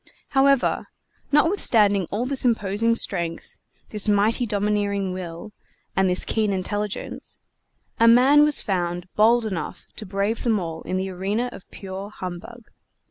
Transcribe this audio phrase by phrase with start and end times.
[0.29, 0.87] However,
[1.31, 3.55] notwithstanding all this imposing strength,
[3.89, 5.51] this mighty domineering will,
[5.95, 7.37] and this keen intelligence,
[7.99, 12.09] a man was found bold enough to brave them all in the arena of pure
[12.09, 12.71] humbug.